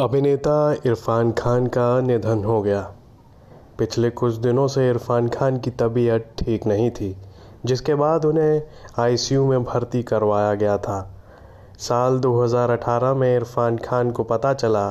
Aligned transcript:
अभिनेता 0.00 0.72
इरफान 0.86 1.32
खान 1.32 1.66
का 1.66 2.00
निधन 2.00 2.44
हो 2.44 2.62
गया। 2.62 2.80
पिछले 3.78 4.10
कुछ 4.10 4.34
दिनों 4.34 4.68
से 4.68 4.90
इरफान 4.90 5.28
खान 5.28 5.58
की 5.58 5.70
तबीयत 5.70 6.32
ठीक 6.38 6.66
नहीं 6.66 6.90
थी, 6.90 7.16
जिसके 7.64 7.94
बाद 7.94 8.24
उन्हें 8.24 8.62
आईसीयू 8.98 9.46
में 9.46 9.64
भर्ती 9.64 10.02
करवाया 10.02 10.54
गया 10.54 10.78
था। 10.78 11.14
साल 11.78 12.18
2018 12.18 13.14
में 13.14 13.36
इरफान 13.36 13.76
खान 13.76 14.10
को 14.10 14.24
पता 14.24 14.54
चला 14.54 14.90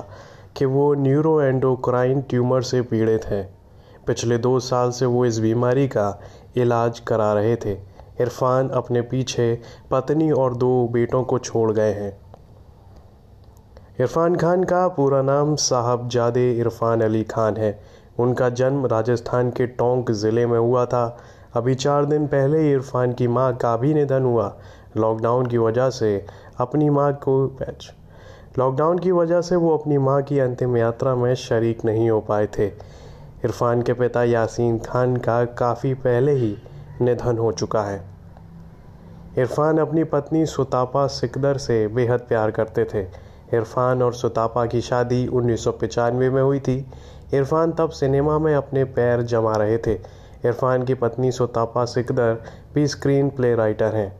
कि 0.57 0.65
वो 0.65 0.93
न्यूरो 0.93 1.41
एंडोक्राइन 1.41 2.21
ट्यूमर 2.21 2.61
से 2.61 2.81
पीड़ित 2.81 3.25
हैं। 3.25 3.59
पिछले 4.07 4.37
दो 4.37 4.59
साल 4.59 4.91
से 4.91 5.05
वो 5.05 5.25
इस 5.25 5.39
बीमारी 5.39 5.87
का 5.87 6.21
इलाज 6.57 6.99
करा 6.99 7.33
रहे 7.33 7.55
थे। 7.55 7.73
इरफान 8.21 8.69
अपने 8.69 9.01
पीछे 9.01 9.61
पत्नी 9.91 10.31
और 10.31 10.55
दो 10.55 10.87
बेटों 10.87 11.23
को 11.23 11.39
छोड़ 11.39 11.71
गए 11.71 11.91
हैं। 11.91 12.30
इरफान 14.01 14.35
खान 14.35 14.63
का 14.63 14.87
पूरा 14.87 15.21
नाम 15.21 15.55
साहबजादे 15.55 16.51
इरफान 16.59 17.01
अली 17.01 17.23
खान 17.23 17.57
है। 17.57 17.69
उनका 18.19 18.49
जन्म 18.49 18.85
राजस्थान 18.85 19.51
के 19.51 19.67
टोंक 19.79 20.11
ज़िले 20.11 20.45
में 20.45 20.57
हुआ 20.59 20.85
था। 20.85 21.03
अभी 21.55 21.75
चार 21.75 22.05
दिन 22.05 22.25
पहले 22.27 22.71
इरफान 22.71 23.13
की 23.13 23.27
माँ 23.27 23.53
का 23.57 23.75
भी 23.77 23.93
निधन 23.93 24.23
हुआ। 24.23 24.47
लॉकडाउन 24.97 25.45
की 25.45 25.57
वजह 25.57 25.89
से 25.89 26.25
अपनी 26.59 26.89
माँ 26.89 27.11
को 27.23 27.47
पैच 27.59 27.91
लॉकडाउन 28.59 28.99
की 28.99 29.11
वजह 29.11 29.41
से 29.41 29.55
वो 29.55 29.77
अपनी 29.77 29.97
माँ 29.99 30.21
की 30.21 30.39
अंतिम 30.39 30.77
यात्रा 30.77 31.15
में 31.15 31.33
शरीक 31.37 31.85
नहीं 31.85 32.09
हो 32.09 32.19
पाए 32.21 32.47
थे। 32.57 32.67
इरफान 33.45 33.81
के 33.81 33.93
पिता 33.93 34.23
यासीन 34.23 34.79
खान 34.79 35.15
का 35.17 35.43
काफ़ी 35.45 35.93
पहले 35.93 36.31
ही 36.35 36.55
निधन 37.01 37.37
हो 37.37 37.51
चुका 37.53 37.83
है। 37.83 38.03
इरफान 39.37 39.77
अपनी 39.79 40.03
पत्नी 40.13 40.45
सुतापा 40.47 41.07
सिकदर 41.15 41.57
से 41.59 41.87
बेहद 41.87 42.19
प्यार 42.19 42.51
करते 42.51 42.85
थे। 42.85 43.30
इरफान 43.53 44.01
और 44.03 44.13
सुतापा 44.13 44.65
की 44.65 44.81
शादी 44.81 45.25
उन्नीस 45.27 45.67
में 46.03 46.41
हुई 46.41 46.59
थी। 46.59 46.77
इरफान 47.33 47.71
तब 47.71 47.89
सिनेमा 47.89 48.37
में 48.39 48.53
अपने 48.55 48.83
पैर 48.85 49.21
जमा 49.23 49.55
रहे 49.55 49.77
थे। 49.77 49.93
इरफान 50.45 50.83
की 50.83 50.93
पत्नी 50.93 51.31
सुतापा 51.31 51.85
सिकदर 51.85 52.41
भी 52.75 52.87
स्क्रीन 52.87 53.29
प्ले 53.29 53.53
राइटर 53.55 53.95
हैं। 53.95 54.11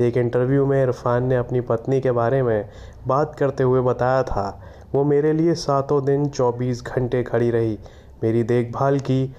एक 0.00 0.16
इंटरव्यू 0.16 0.66
में 0.66 0.82
इरफान 0.82 1.24
ने 1.24 1.36
अपनी 1.36 1.60
पत्नी 1.60 2.00
के 2.00 2.10
बारे 2.12 2.42
में 2.42 2.68
बात 3.06 3.34
करते 3.34 3.62
हुए 3.62 3.80
बताया 3.80 4.22
था, 4.22 4.60
वो 4.94 5.04
मेरे 5.04 5.32
लिए 5.32 5.54
सातों 5.54 6.04
दिन 6.04 6.28
चौबीस 6.28 6.82
घंटे 6.86 7.22
खड़ी 7.22 7.50
रही, 7.50 7.78
मेरी 8.22 8.42
देखभाल 8.42 8.98
की 9.00 9.34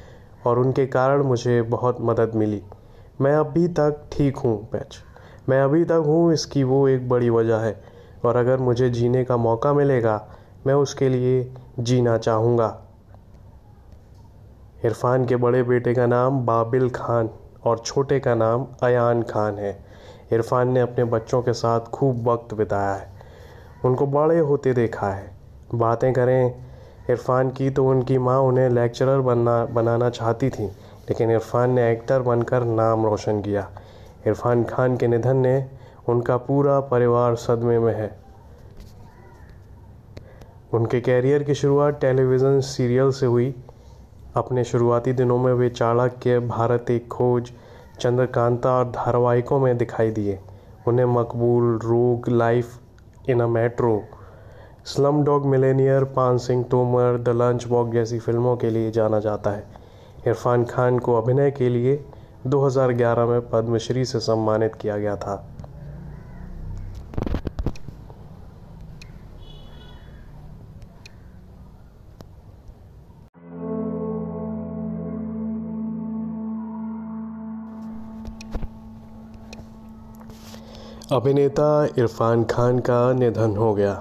और 0.46 0.60
उनके 0.60 0.86
कारण 0.88 1.24
मुझे 1.24 1.62
बहुत 1.62 1.98
मदद 2.02 2.32
मिली। 2.36 2.62
मैं 3.22 3.36
अभी 3.36 3.68
तक 3.70 4.04
ठीक 4.12 4.38
हूँ 4.38 4.58
पैच 4.72 4.98
मैं 5.50 5.62
अभी 5.62 5.84
तक 5.86 6.04
हूँ, 6.06 6.34
इसकी 6.34 6.64
वो 6.64 6.88
एक 6.88 7.08
बड़ी 7.10 7.30
वजह 7.30 7.58
है। 7.58 7.91
और 8.26 8.36
अगर 8.36 8.58
मुझे 8.58 8.90
जीने 8.90 9.24
का 9.24 9.38
मौका 9.38 9.74
मिलेगा, 9.74 10.28
मैं 10.68 10.74
उसके 10.74 11.10
लिए 11.10 11.54
जीना 11.80 12.18
चाहूँगा। 12.18 12.82
इरफान 14.86 15.26
के 15.26 15.36
बड़े 15.36 15.64
बेटे 15.64 15.94
का 15.94 16.06
नाम 16.06 16.46
बाबिल 16.46 16.90
खान 16.90 17.30
और 17.64 17.80
छोटे 17.80 18.20
का 18.20 18.36
नाम 18.36 18.68
अयान 18.84 19.24
खान 19.24 19.56
है। 19.56 19.86
इरफान 20.34 20.72
ने 20.72 20.80
अपने 20.80 21.04
बच्चों 21.04 21.42
के 21.42 21.54
साथ 21.54 21.80
खूब 21.80 22.30
वक्त 22.30 22.54
बिताया 22.54 22.94
है। 22.94 23.12
उनको 23.86 24.08
बड़े 24.08 24.40
होते 24.40 24.74
देखा 24.74 25.08
है। 25.08 25.32
बातें 25.76 26.14
करें, 26.14 26.64
इरफान 27.10 27.50
की 27.50 27.70
तो 27.70 27.86
उनकी 27.86 28.18
माँ 28.18 28.40
उन्हें 28.40 28.70
लेक्चरर 28.70 29.20
बनना, 29.20 29.66
बनाना 29.66 30.10
चाहती 30.10 30.50
थी, 30.50 30.66
लेकिन 31.10 31.32
इरफान 31.32 31.72
ने 31.72 31.92
एक्टर 31.92 32.22
बनकर 32.22 32.64
नाम 32.64 33.06
रोशन 33.06 33.42
किया। 33.42 33.70
इरफान 34.28 34.64
खान 34.64 34.98
के 34.98 35.08
निधन 35.08 35.38
ने 35.38 35.81
उनका 36.10 36.38
पूरा 36.38 36.80
परिवार 36.80 37.36
सदमे 37.36 37.80
में 37.80 37.96
है। 37.96 38.20
उनके 40.74 41.02
कैरियर 41.02 41.44
की 41.44 41.56
शुरुआत 41.56 42.00
टेलीविज़न 42.02 42.60
सीरियल 42.60 43.12
से 43.12 43.26
हुई। 43.26 43.56
अपने 44.36 44.64
शुरुआती 44.64 45.14
दिनों 45.14 45.38
में 45.38 45.54
वे 45.54 45.70
चाणक्य, 45.70 46.40
भारत 46.40 46.92
एक 46.92 47.08
खोज, 47.08 47.52
चंद्रकांता 48.00 48.72
और 48.72 48.86
धारावाहिकों 48.86 49.60
में 49.60 49.78
दिखाई 49.78 50.12
दिए। 50.12 50.40
उन्हें 50.88 51.06
Maqbool, 51.06 51.80
Rog, 51.84 52.30
Life 52.30 52.80
in 53.30 53.40
a 53.40 53.48
Metro 53.48 54.04
Slumdog 55.24 55.46
Millionaire, 55.46 56.04
Paan 56.04 56.38
Singh 56.38 56.64
Tomar, 56.64 57.18
the 57.18 57.30
Lunchbox 57.68 57.92
जैसी 57.92 58.20
फ़िल्मों 58.20 58.58
के 58.58 58.70
लिए 58.70 58.92
जाना 58.92 59.20
जाता 59.20 59.50
है। 59.50 59.64
इरफान 60.28 60.66
खान 60.66 61.00
को 61.00 61.22
अभिनय 61.22 61.52
के 61.52 61.70
लिए 61.70 62.06
2011 62.48 63.26
में 63.26 63.50
पद्मश्री 63.50 64.06
से 64.06 64.20
सम्मानित 64.20 64.76
किया 64.76 64.98
गया 64.98 65.16
था। 65.16 65.51
अभिनेता 81.12 81.86
इरफान 81.98 82.44
खान 82.44 82.80
का 82.80 83.14
निधन 83.14 83.56
हो 83.56 83.74
गया। 83.74 83.94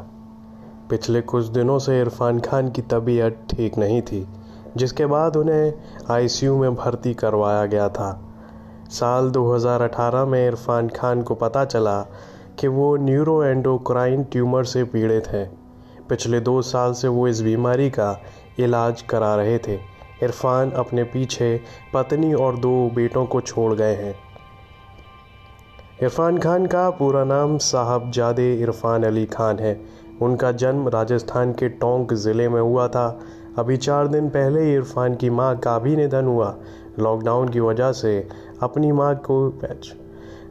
पिछले 0.91 1.21
कुछ 1.21 1.45
दिनों 1.45 1.79
से 1.79 2.01
इरफान 2.01 2.41
खान 2.41 2.71
की 2.71 2.83
तबीयत 2.83 3.39
ठीक 3.51 3.79
नहीं 3.79 4.03
थी, 4.03 4.29
जिसके 4.77 5.07
बाद 5.07 5.37
उन्हें 5.37 5.73
आईसीयू 6.11 6.59
में 6.59 6.75
भर्ती 6.75 7.15
करवाया 7.15 7.67
गया 7.67 7.89
था। 7.89 8.33
साल 8.91 9.31
2018 9.31 10.25
में 10.25 10.49
इरफान 10.49 10.89
खान 10.89 11.23
को 11.23 11.35
पता 11.35 11.65
चला 11.65 12.01
कि 12.59 12.69
वो 12.69 12.97
न्यूरो 12.97 13.43
एंडोक्राइन 13.43 14.25
ट्यूमर 14.25 14.65
से 14.65 14.85
पीड़ित 14.85 15.29
हैं। 15.29 15.59
पिछले 16.09 16.41
दो 16.41 16.63
साल 16.63 16.93
से 16.93 17.09
वो 17.09 17.29
इस 17.29 17.43
बीमारी 17.43 17.91
का 17.91 18.21
इलाज 18.59 19.03
करा 19.03 19.37
रहे 19.37 19.59
थे। 19.59 19.75
इरफान 20.23 20.71
अपने 20.71 21.05
पीछे 21.05 21.61
पत्नी 21.95 22.35
और 22.35 22.57
दो 22.57 22.91
बेटों 22.95 23.27
को 23.27 23.41
छोड़ 23.41 23.75
गए 23.75 23.95
हैं। 23.95 24.30
इरफान 26.03 26.39
खान 26.39 26.67
का 26.67 26.89
पूरा 26.91 27.23
नाम 27.25 27.57
साहबजादे 27.59 28.53
इरफान 28.55 29.03
अली 29.05 29.25
खान 29.27 29.59
है। 29.59 29.73
उनका 30.23 30.53
जन्म 30.53 30.89
राजस्थान 30.89 31.53
के 31.53 31.69
टोंक 31.69 32.15
ज़िले 32.15 32.49
में 32.49 32.61
हुआ 32.61 32.87
था। 32.89 33.21
अभी 33.59 33.77
चार 33.77 34.09
दिन 34.09 34.29
पहले 34.29 34.63
इरफान 34.75 35.15
की 35.15 35.31
माँ 35.31 35.55
का 35.59 35.79
भी 35.79 35.95
निधन 35.97 36.25
हुआ। 36.25 36.55
लॉकडाउन 36.99 37.49
की 37.49 37.61
वजह 37.61 37.93
से 37.93 38.17
अपनी 38.63 38.93
माँ 38.93 39.15
को 39.31 39.39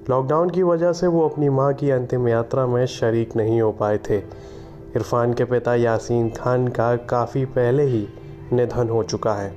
लॉकडाउन 0.09 0.49
की 0.49 0.63
वजह 0.63 0.93
से 0.93 1.07
वो 1.07 1.27
अपनी 1.29 1.49
माँ 1.49 1.73
की 1.73 1.89
अंतिम 1.89 2.27
यात्रा 2.27 2.67
में 2.67 2.85
शरीक 2.85 3.35
नहीं 3.35 3.61
हो 3.61 3.71
पाए 3.71 3.97
थे। 4.09 4.17
इरफान 4.17 5.33
के 5.33 5.45
पिता 5.45 5.75
यासीन 5.75 6.29
खान 6.29 6.67
का 6.67 6.95
काफ़ी 7.09 7.45
पहले 7.45 7.83
ही 7.83 8.07
निधन 8.53 8.89
हो 8.89 9.03
चुका 9.03 9.33
है। 9.33 9.53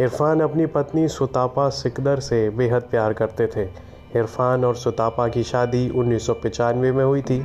इरफान 0.00 0.40
अपनी 0.40 0.66
पत्नी 0.66 1.08
सुतापा 1.08 1.68
सिकदर 1.68 2.20
से 2.20 2.48
बेहद 2.50 2.82
प्यार 2.82 3.12
करते 3.12 3.46
थे। 3.46 3.89
इरफान 4.16 4.64
और 4.64 4.74
सुतापा 4.76 5.26
की 5.28 5.42
शादी 5.42 5.88
उन्नीस 5.90 6.30
में 6.30 7.04
हुई 7.04 7.22
थी। 7.22 7.38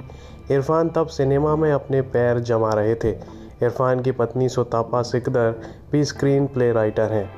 इरफान 0.52 0.90
तब 0.90 1.08
सिनेमा 1.08 1.56
में 1.56 1.72
अपने 1.72 2.02
पैर 2.02 2.40
जमा 2.42 2.70
रहे 2.70 2.96
थे। 2.96 3.12
इरफान 3.64 4.02
की 4.02 4.12
पत्नी 4.12 4.50
सुतापा 4.50 5.02
सिकदर 5.02 5.52
भी 5.92 6.04
स्क्रीन 6.06 6.48
प्ले 6.48 6.72
राइटर 6.74 7.12
हैं। 7.12 7.30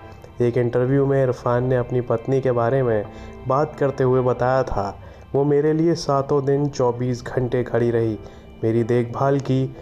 एक 0.42 0.58
इंटरव्यू 0.58 1.06
में 1.06 1.22
इरफान 1.24 1.68
ने 1.68 1.76
अपनी 1.76 2.02
पत्नी 2.02 2.42
के 2.42 2.52
बारे 2.52 2.82
में 2.84 3.06
बात 3.48 3.76
करते 3.76 4.04
हुए 4.04 4.22
बताया 4.22 4.64
था, 4.64 5.00
वो 5.36 5.44
मेरे 5.44 5.74
लिए 5.74 5.96
सातों 5.96 6.44
दिन 6.46 6.68
चौबीस 6.70 7.24
घंटे 7.26 7.64
खड़ी 7.64 7.92
रही, 7.92 8.18
मेरी 8.64 8.84
देखभाल 8.84 9.40
की 9.40 9.76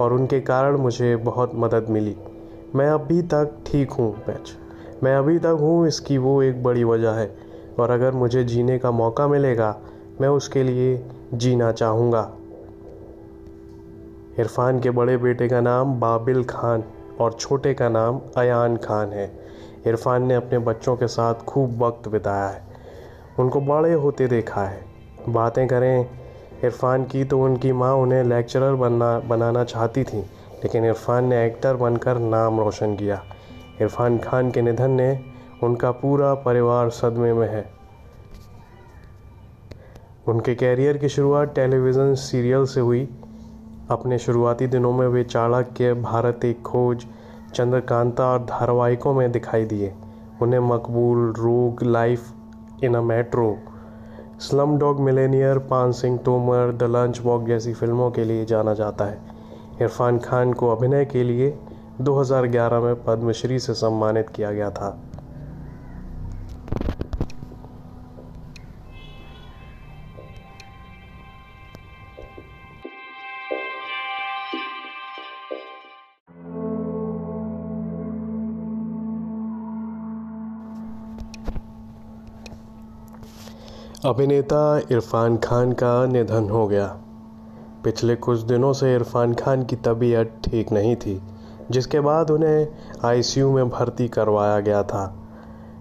और 0.00 0.12
उनके 0.12 0.40
कारण 0.40 0.76
मुझे 0.76 1.14
बहुत 1.18 1.52
मदद 1.54 1.86
मिली। 1.90 2.16
मैं 2.74 2.88
अभी 2.88 3.22
तक 3.24 3.56
ठीक 3.66 3.90
हूँ 3.90 4.12
पैच 4.26 4.56
मैं 5.02 5.16
अभी 5.16 5.38
तक 5.38 5.56
हूँ, 5.60 5.86
इसकी 5.88 6.18
वो 6.18 6.42
एक 6.42 6.62
बड़ी 6.62 6.84
वजह 6.84 7.10
है। 7.10 7.51
और 7.78 7.90
अगर 7.90 8.12
मुझे 8.12 8.44
जीने 8.44 8.78
का 8.78 8.90
मौका 8.90 9.28
मिलेगा, 9.28 9.78
मैं 10.20 10.28
उसके 10.28 10.62
लिए 10.62 11.06
जीना 11.34 11.72
चाहूँगा। 11.72 12.32
इरफान 14.38 14.80
के 14.80 14.90
बड़े 14.90 15.16
बेटे 15.16 15.48
का 15.48 15.60
नाम 15.60 16.00
बाबिल 16.00 16.44
खान 16.44 16.84
और 17.20 17.32
छोटे 17.32 17.74
का 17.74 17.88
नाम 17.88 18.20
अयान 18.36 18.76
खान 18.76 19.08
है। 19.08 19.32
इरफान 19.86 20.22
ने 20.22 20.34
अपने 20.34 20.58
बच्चों 20.58 20.96
के 20.96 21.06
साथ 21.06 21.34
खूब 21.34 21.82
वक्त 21.82 22.08
बिताया 22.08 22.48
है। 22.48 22.62
उनको 23.38 23.60
बड़े 23.60 23.92
होते 23.92 24.26
देखा 24.26 24.62
है। 24.62 24.84
बातें 25.28 25.66
करें, 25.68 26.06
इरफान 26.64 27.04
की 27.04 27.24
तो 27.24 27.40
उनकी 27.40 27.72
माँ 27.72 27.94
उन्हें 27.94 28.24
लेक्चरर 28.24 28.74
बनना, 28.74 29.18
बनाना 29.18 29.64
चाहती 29.64 30.04
थी, 30.04 30.18
लेकिन 30.62 30.84
इरफान 30.84 31.24
ने 31.24 31.46
एक्टर 31.46 31.76
बनकर 31.76 32.18
नाम 32.18 32.60
रोशन 32.60 32.96
किया। 32.96 33.22
इरफान 33.80 34.18
खान 34.18 34.50
के 34.50 34.62
निधन 34.62 34.90
ने 34.90 35.31
उनका 35.62 35.90
पूरा 35.90 36.34
परिवार 36.34 36.90
सदमे 36.90 37.32
में 37.32 37.48
है। 37.48 37.70
उनके 40.28 40.54
कैरियर 40.54 40.98
की 40.98 41.08
शुरुआत 41.08 41.54
टेलीविज़न 41.54 42.14
सीरियल 42.14 42.64
से 42.64 42.80
हुई। 42.80 43.08
अपने 43.90 44.18
शुरुआती 44.18 44.66
दिनों 44.66 44.92
में 44.92 45.08
वे 45.08 45.24
चाणक्य, 45.24 45.94
भारत 45.94 46.44
एक 46.44 46.62
खोज, 46.62 47.06
चंद्रकांता 47.54 48.26
और 48.26 48.38
धारावाहिकों 48.38 49.14
में 49.14 49.32
दिखाई 49.32 49.64
दिए। 49.64 49.94
उन्हें 50.42 50.60
Maqbool, 50.60 51.32
Rog, 51.32 51.82
Life 51.82 52.32
in 52.84 52.94
a 52.94 53.00
Metro 53.00 53.58
Slumdog 54.78 55.00
Millionaire, 55.00 55.58
Paan 55.58 55.92
Singh 55.92 56.18
Tomar, 56.18 56.72
the 56.72 56.82
Lunchbox 57.20 57.46
जैसी 57.46 57.72
फ़िल्मों 57.72 58.10
के 58.10 58.24
लिए 58.24 58.44
जाना 58.44 58.74
जाता 58.74 59.04
है। 59.04 59.18
इरफान 59.82 60.18
खान 60.18 60.52
को 60.52 60.68
अभिनय 60.68 61.04
के 61.04 61.22
लिए 61.22 61.58
2011 62.00 62.80
में 62.80 63.04
पद्मश्री 63.04 63.58
से 63.58 63.74
सम्मानित 63.74 64.28
किया 64.28 64.50
गया 64.50 64.70
था। 64.70 65.11
अभिनेता 84.06 84.78
इरफान 84.92 85.36
खान 85.36 85.72
का 85.72 86.06
निधन 86.06 86.48
हो 86.50 86.66
गया। 86.66 86.86
पिछले 87.84 88.16
कुछ 88.16 88.38
दिनों 88.38 88.72
से 88.72 88.94
इरफान 88.94 89.34
खान 89.34 89.62
की 89.64 89.76
तबीयत 89.76 90.32
ठीक 90.44 90.72
नहीं 90.72 90.96
थी, 90.96 91.22
जिसके 91.70 92.00
बाद 92.00 92.30
उन्हें 92.30 92.68
आईसीयू 93.04 93.52
में 93.52 93.68
भर्ती 93.68 94.08
करवाया 94.08 94.60
गया 94.60 94.82
था। 94.82 95.26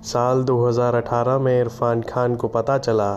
साल 0.03 0.43
2018 0.43 1.39
में 1.39 1.61
इरफान 1.61 2.01
खान 2.01 2.35
को 2.35 2.47
पता 2.47 2.77
चला 2.77 3.15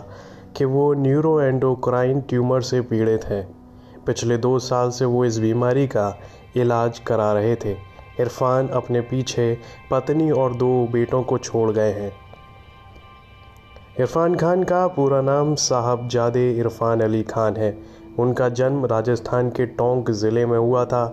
कि 0.57 0.65
वो 0.65 0.93
न्यूरो 0.93 1.41
एंडोक्राइन 1.41 2.21
ट्यूमर 2.21 2.61
से 2.61 2.81
पीड़ित 2.81 3.25
हैं। 3.25 3.57
पिछले 4.05 4.37
दो 4.37 4.59
साल 4.59 4.89
से 4.89 5.05
वो 5.05 5.25
इस 5.25 5.39
बीमारी 5.39 5.87
का 5.87 6.17
इलाज 6.55 6.99
करा 6.99 7.33
रहे 7.33 7.55
थे। 7.55 7.77
इरफान 8.19 8.67
अपने 8.67 9.01
पीछे 9.01 9.57
पत्नी 9.91 10.31
और 10.31 10.55
दो 10.55 10.87
बेटों 10.91 11.23
को 11.23 11.37
छोड़ 11.37 11.71
गए 11.71 11.91
हैं। 11.91 12.24
इरफान 13.99 14.33
खान 14.35 14.63
का 14.63 14.87
पूरा 14.87 15.19
नाम 15.21 15.53
साहबजादे 15.55 16.49
इरफान 16.51 17.01
अली 17.01 17.21
खान 17.23 17.55
है। 17.57 17.77
उनका 18.19 18.49
जन्म 18.49 18.85
राजस्थान 18.85 19.49
के 19.49 19.65
टोंक 19.65 20.11
ज़िले 20.11 20.45
में 20.45 20.57
हुआ 20.57 20.83
था। 20.85 21.03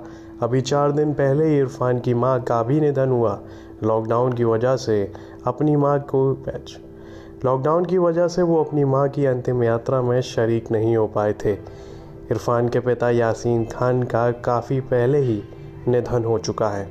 अभी 0.43 0.61
चार 0.61 0.93
दिन 0.93 1.12
पहले 1.12 1.58
इरफान 1.58 2.00
की 2.00 2.14
माँ 2.14 2.40
का 2.43 2.62
भी 2.62 2.81
निधन 2.81 3.08
हुआ। 3.08 3.38
लॉकडाउन 3.82 4.32
की 4.32 4.44
वजह 4.44 4.76
से 4.76 5.12
अपनी 5.46 5.76
माँ 5.76 5.99
को 6.00 6.25
लॉकडाउन 7.44 7.84
की 7.84 7.99
वजह 7.99 8.29
से 8.29 8.43
वो 8.43 8.62
अपनी 8.64 8.84
माँ 8.84 9.08
की 9.08 9.26
अंतिम 9.26 9.62
यात्रा 9.64 10.02
में 10.02 10.20
शरीक 10.20 10.70
नहीं 10.73 10.96
हो 10.96 11.06
पाए 11.06 11.32
थे। 11.44 11.52
इरफान 11.52 12.69
के 12.69 12.81
पिता 12.81 13.11
यासीन 13.11 13.64
खान 13.64 14.02
का 14.02 14.31
काफ़ी 14.31 14.81
पहले 14.81 15.19
ही 15.19 15.43
निधन 15.88 16.25
हो 16.25 16.38
चुका 16.38 16.69
है। 16.69 16.88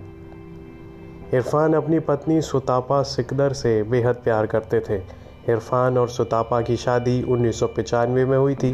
इरफान 1.33 1.73
अपनी 1.73 1.99
पत्नी 1.99 2.41
सुतापा 2.41 3.01
सिकदर 3.03 3.53
से 3.53 3.81
बेहद 3.83 4.15
प्यार 4.15 4.45
करते 4.45 4.79
थे। 4.79 5.20
इरफान 5.49 5.97
और 5.97 6.09
सुतापा 6.09 6.61
की 6.61 6.75
शादी 6.77 7.21
उन्नीस 7.23 7.63
में 8.09 8.37
हुई 8.37 8.55
थी। 8.55 8.71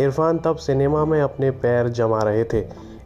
इरफान 0.00 0.38
तब 0.38 0.56
सिनेमा 0.56 1.04
में 1.04 1.20
अपने 1.20 1.50
पैर 1.50 1.88
जमा 1.88 2.18
रहे 2.18 2.44
थे। 2.44 2.60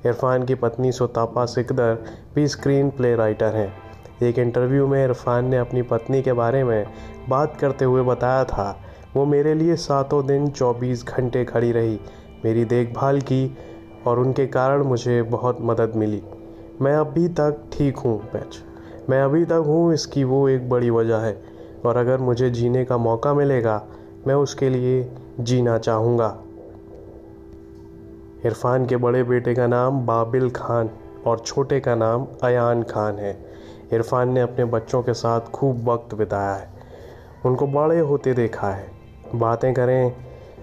इरफान 0.07 0.45
की 0.45 0.55
पत्नी 0.55 0.93
सुतापा 0.93 1.45
सिकदर 1.45 1.95
भी 2.35 2.47
स्क्रीन 2.49 2.91
प्ले 2.91 3.15
राइटर 3.17 3.55
हैं। 3.55 3.73
एक 4.23 4.39
इंटरव्यू 4.39 4.87
में 4.87 5.03
इरफान 5.05 5.47
ने 5.47 5.57
अपनी 5.57 5.83
पत्नी 5.83 6.23
के 6.23 6.33
बारे 6.33 6.63
में 6.65 6.87
बात 7.29 7.57
करते 7.57 7.85
हुए 7.85 8.03
बताया 8.03 8.45
था, 8.45 8.77
वो 9.17 9.25
मेरे 9.25 9.55
लिए 9.55 9.77
सातों 9.77 10.25
दिन 10.27 10.49
24 10.51 11.05
घंटे 11.05 11.45
खड़ी 11.45 11.73
रही, 11.73 11.99
मेरी 12.45 12.65
देखभाल 12.65 13.21
की 13.21 13.57
और 14.07 14.19
उनके 14.19 14.47
कारण 14.47 14.83
मुझे 14.83 15.23
बहुत 15.23 15.59
मदद 15.61 15.93
मिली। 15.97 16.23
मैं 16.83 16.95
अभी 16.95 17.29
तक 17.31 17.63
ठीक 17.73 17.97
हूँ 17.97 18.19
पैच 18.33 18.59
मैं 19.11 19.23
अभी 19.23 19.45
तक 19.45 19.63
हूँ, 19.67 19.93
इसकी 19.95 20.25
वो 20.25 20.49
एक 20.49 20.69
बड़ी 20.71 20.91
वजह 20.91 21.17
है। 21.17 21.56
और 21.85 21.97
अगर 21.97 22.19
मुझे 22.19 22.51
जीने 22.51 22.85
का 22.85 22.97
मौका 22.97 23.35
मिलेगा, 23.35 23.83
मैं 24.27 24.35
उसके 24.35 24.69
लिए 24.69 25.13
जीना 25.41 25.79
चाहूँगा। 25.79 26.39
इरफान 28.47 28.87
के 28.87 28.97
बड़े 28.97 29.23
बेटे 29.23 29.55
का 29.55 29.67
नाम 29.67 30.07
बाबिल 30.07 30.51
खान 30.51 30.91
और 31.27 31.39
छोटे 31.39 31.81
का 31.81 31.95
नाम 31.95 32.27
अयान 32.43 32.83
खान 32.83 33.15
है। 33.15 33.47
इरफान 33.93 34.29
ने 34.29 34.41
अपने 34.41 34.65
बच्चों 34.65 35.03
के 35.03 35.15
साथ 35.15 35.41
खूब 35.41 35.89
वक्त 35.89 36.15
बिताया 36.15 36.55
है। 36.55 36.69
उनको 37.47 37.67
बड़े 37.67 37.99
होते 37.99 38.35
देखा 38.35 38.71
है। 38.71 38.91
बातें 39.35 39.75
करें, 39.75 40.13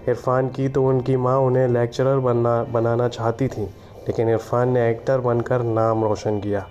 इरफान 0.08 0.48
की 0.48 0.68
तो 0.68 0.84
उनकी 0.84 1.16
माँ 1.16 1.38
उन्हें 1.38 1.68
लेक्चरर 1.68 2.18
बनना, 2.18 2.64
बनाना 2.64 3.08
चाहती 3.08 3.48
थी, 3.48 3.62
लेकिन 4.08 4.28
इरफान 4.28 4.68
ने 4.68 4.90
एक्टर 4.90 5.18
बनकर 5.18 5.62
नाम 5.62 6.04
रोशन 6.04 6.40
किया। 6.40 6.66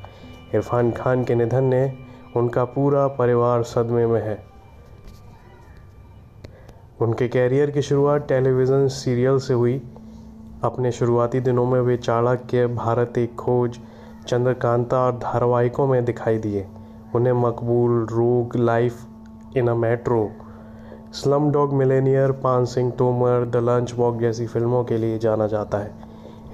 इरफान 0.55 0.91
खान 0.91 1.23
के 1.23 1.35
निधन 1.35 1.63
ने 1.63 2.02
उनका 2.37 2.65
पूरा 2.65 3.07
परिवार 3.07 3.63
सदमे 3.63 4.07
में 4.07 4.21
है। 4.21 4.45
उनके 7.01 7.27
कैरियर 7.27 7.71
की 7.71 7.81
शुरुआत 7.81 8.27
टेलीविज़न 8.27 8.87
सीरियल 8.87 9.37
से 9.37 9.53
हुई। 9.53 9.81
अपने 10.63 10.91
शुरुआती 10.91 11.39
दिनों 11.39 11.65
में 11.65 11.81
वे 11.81 11.97
चाणक्य, 11.97 12.67
भारत 12.67 13.17
एक 13.17 13.35
खोज, 13.35 13.79
चंद्रकांता 14.27 14.99
और 14.99 15.11
धारावाहिकों 15.11 15.87
में 15.87 16.05
दिखाई 16.05 16.37
दिए। 16.37 16.67
उन्हें 17.15 17.33
Maqbool, 17.33 18.05
Rog, 18.05 18.55
Life 18.55 19.05
in 19.57 19.67
a 19.67 19.73
Metro, 19.73 20.31
Slumdog 21.51 21.73
Millionaire, 21.73 22.31
Paan 22.31 22.65
Singh 22.65 22.91
Tomar, 22.91 23.45
the 23.45 23.55
Lunchbox 23.93 24.17
जैसी 24.17 24.47
फ़िल्मों 24.47 24.83
के 24.83 24.97
लिए 24.97 25.19
जाना 25.19 25.47
जाता 25.47 25.77
है। 25.77 25.91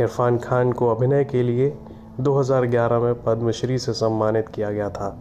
इरफान 0.02 0.38
खान 0.38 0.72
को 0.72 0.88
अभिनय 0.88 1.24
के 1.24 1.44
लिए 1.44 1.78
2011 2.20 3.00
में 3.00 3.24
पद्मश्री 3.24 3.78
से 3.78 3.94
सम्मानित 3.94 4.48
किया 4.48 4.72
गया 4.72 4.90
था। 4.90 5.20